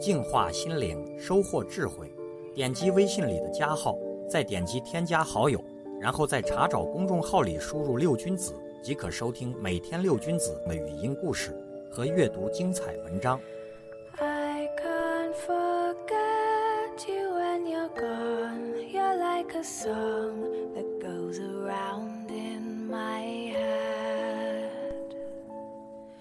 [0.00, 2.10] 净化心灵，收获智慧。
[2.54, 3.96] 点击微信里的加号，
[4.28, 5.62] 再点击添加好友，
[6.00, 11.54] 然后在查找公众号里输入“六君子”，即可收听每天六君子的语音故事
[11.90, 13.38] 和阅读精彩文章。
[14.16, 18.74] I can't forget you when you're gone.
[18.90, 24.70] You're like a song that goes around in my head.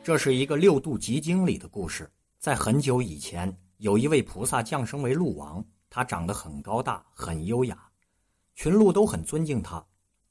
[0.04, 2.10] 这是一个六度集经里的故事。
[2.40, 7.82] 在很久以前，有一位菩萨降生为鹿王，他长得很高大，很优雅，
[8.54, 9.82] 群鹿都很尊敬他。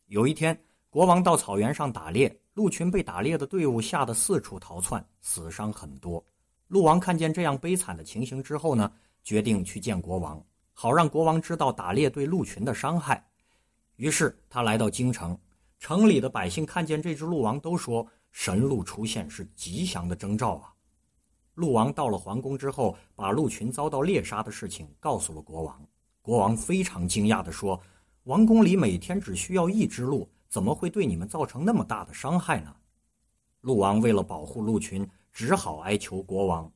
[0.08, 0.58] 有一天，
[0.90, 6.22] 国王到草原上打猎，鹿群被打猎的队伍吓得四处逃窜，死伤很多。
[6.66, 8.92] 鹿王看见这样悲惨的情形之后呢，
[9.24, 10.44] 决定去见国王，
[10.74, 13.26] 好让国王知道打猎对鹿群的伤害。
[13.96, 15.38] 于是他来到京城，
[15.78, 20.74] 城里的百姓看见这只鹿王，都说神鹿出现是吉祥的征兆啊。
[21.58, 25.84] 鹿王到了皇宫之后，把鹿群遭到猎杀的事情告诉了国王。
[26.22, 27.80] 国王非常惊讶地说
[28.30, 32.72] ：“王宫里每天只需要一只鹿，怎么会对你们造成那么大的伤害呢？”
[33.60, 36.70] 鹿王为了保护鹿群，只好哀求国王：“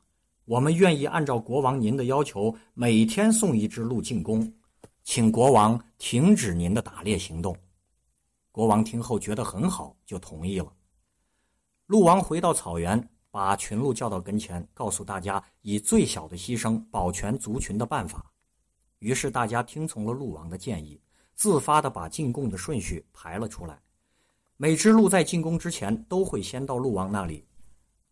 [0.46, 4.52] 我们愿意按照国王您的要求，每天送一只鹿进宫，
[5.04, 7.56] 请国王停止您的打猎行动。”
[8.50, 10.72] 国王听后觉得很好，就同意了。
[11.86, 13.08] 鹿王回到草原。
[13.32, 18.30] 把群鹿叫到跟前，告诉大家以最小的牺牲保全族群的办法。
[18.98, 21.00] 于是大家听从了鹿王的建议，
[21.34, 23.80] 自发地把进贡的顺序排了出来。
[24.58, 27.42] 每只鹿在进宫之前都会先到鹿王那里，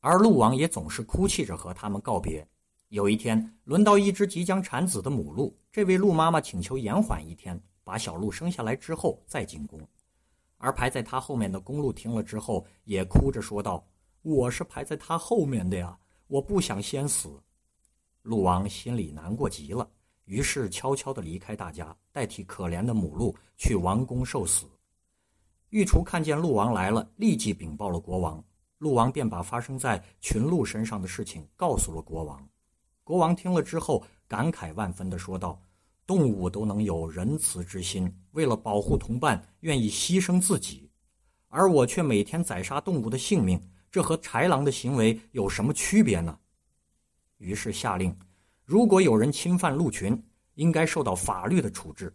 [0.01, 2.49] 而鹿王也总是哭泣着和他们告别。
[2.89, 9.79] 有一天，轮到一只即将产子的母鹿，这位鹿妈妈请求延缓一天，把小鹿生下来之后再进宫。
[10.57, 13.87] 而排在她后面的公鹿听了之后，也哭着说道。
[14.23, 17.43] 我是排在他后面的呀，我不想先死。
[18.21, 19.89] 鹿王心里难过极了，
[20.27, 24.67] 于是悄悄地离开大家，代替可怜的母鹿去王宫受死。
[25.71, 28.44] 御厨看见鹿王来了，立即禀报了国王。
[28.77, 32.47] 鹿王便把发生在群鹿身上的事情告诉了国王。
[33.03, 35.59] 国王听了之后，感慨万分地说道
[36.06, 40.91] ：“动物都能有仁慈之心，为了保护同伴，愿意牺牲自己，
[41.49, 43.59] 而我却每天宰杀动物的性命。”
[43.91, 46.39] 这和豺狼的行为有什么区别呢？
[47.39, 48.17] 于是下令，
[48.65, 50.23] 如果有人侵犯鹿群，
[50.55, 52.15] 应该受到法律的处置。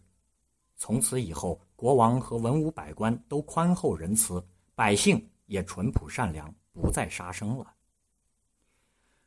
[0.76, 4.42] 从此以后，国王和文武百官都宽厚仁慈，
[4.74, 7.66] 百姓也淳朴善良，不再杀生了。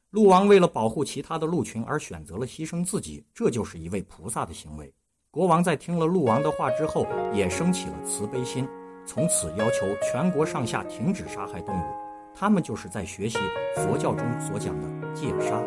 [0.10, 4.92] 鹿王为了保护其他的鹿群而选择了牺牲自己，这就是一位菩萨的行为。
[5.30, 8.68] 国王在听了鹿王的话之后，也升起了慈悲心，
[9.06, 12.09] 从此要求全国上下停止杀害动物。
[12.40, 13.38] 他们就是在学习
[13.76, 15.62] 佛教中所讲的戒杀。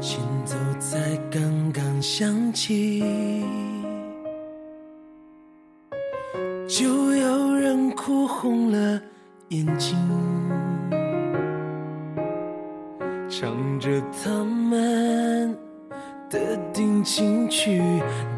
[0.00, 3.75] 琴奏才刚刚响起。
[8.06, 9.02] 哭红了
[9.48, 9.98] 眼睛，
[13.28, 15.52] 唱着他们
[16.30, 17.82] 的定情曲，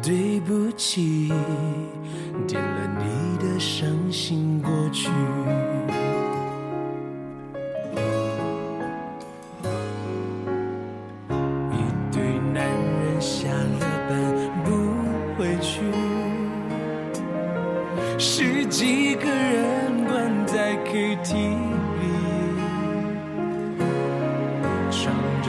[0.01, 1.31] 对不起，
[2.47, 5.11] 点了你的伤心过去。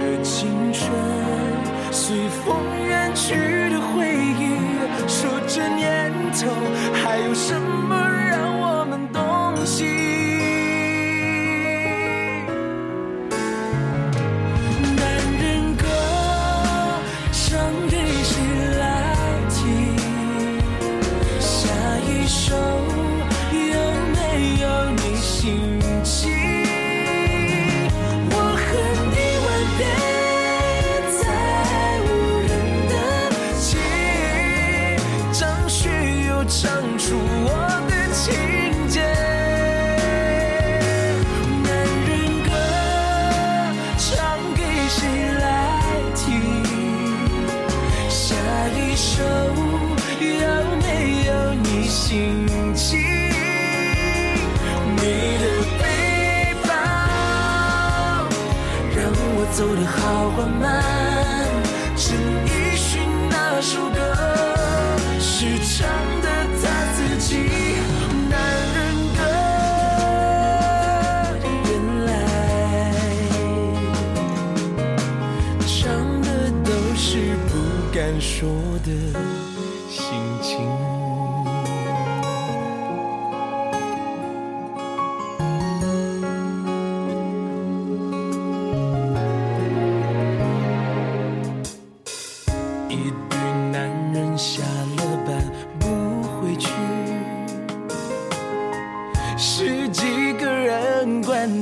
[0.01, 0.91] 的青春
[1.93, 2.57] 随风
[2.89, 3.35] 远去
[3.71, 4.57] 的回忆，
[5.07, 6.49] 说这年头
[7.05, 7.95] 还有什么
[8.31, 10.30] 让我们动心？
[52.11, 52.99] 心情，
[54.97, 55.03] 你
[55.39, 55.45] 的
[55.79, 55.85] 背
[56.67, 56.69] 包
[58.97, 59.95] 让我走得好
[60.31, 60.61] 缓慢。
[61.97, 62.91] 陈奕迅
[63.31, 63.97] 那首歌
[65.21, 65.87] 是唱
[66.21, 66.27] 的
[66.61, 66.67] 他
[66.97, 67.29] 自己，
[68.29, 68.35] 男
[68.75, 68.77] 人
[69.15, 69.21] 的
[71.69, 71.71] 原
[72.07, 72.09] 来
[75.65, 75.79] 唱
[76.23, 77.55] 的都是不
[77.95, 78.51] 敢说
[78.85, 78.91] 的。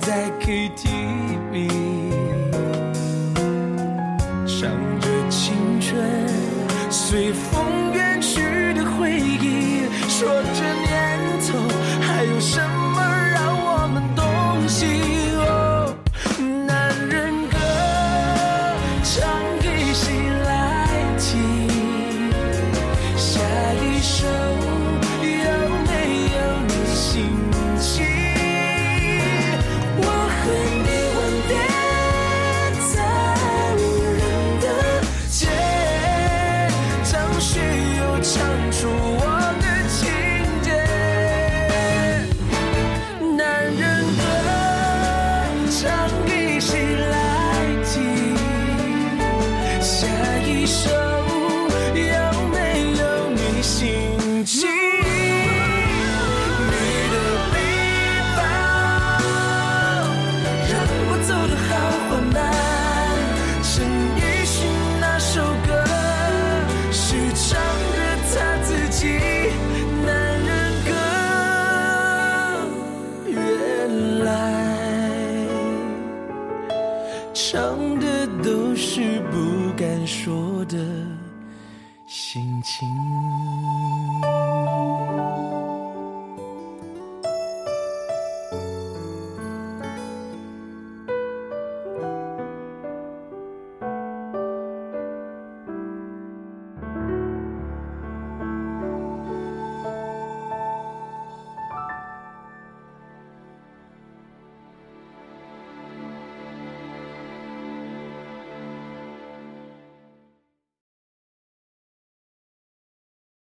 [0.00, 1.27] 在 K T。